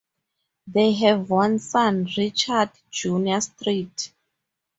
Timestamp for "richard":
2.17-2.71